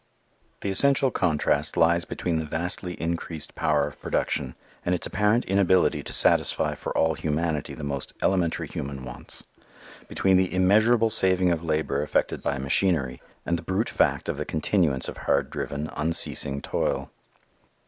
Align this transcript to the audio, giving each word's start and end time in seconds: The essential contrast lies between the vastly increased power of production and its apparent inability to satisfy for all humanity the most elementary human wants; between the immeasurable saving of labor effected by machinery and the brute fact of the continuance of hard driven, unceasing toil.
The 0.61 0.71
essential 0.71 1.11
contrast 1.11 1.77
lies 1.77 2.05
between 2.05 2.39
the 2.39 2.45
vastly 2.45 2.93
increased 2.95 3.53
power 3.53 3.85
of 3.85 4.01
production 4.01 4.55
and 4.83 4.95
its 4.95 5.05
apparent 5.05 5.45
inability 5.45 6.01
to 6.01 6.11
satisfy 6.11 6.73
for 6.73 6.91
all 6.97 7.13
humanity 7.13 7.75
the 7.75 7.83
most 7.83 8.13
elementary 8.19 8.67
human 8.67 9.03
wants; 9.05 9.43
between 10.07 10.37
the 10.37 10.51
immeasurable 10.51 11.11
saving 11.11 11.51
of 11.51 11.63
labor 11.63 12.01
effected 12.01 12.41
by 12.41 12.57
machinery 12.57 13.21
and 13.45 13.59
the 13.59 13.61
brute 13.61 13.89
fact 13.89 14.27
of 14.27 14.37
the 14.37 14.43
continuance 14.45 15.07
of 15.07 15.17
hard 15.17 15.51
driven, 15.51 15.87
unceasing 15.95 16.63
toil. 16.63 17.11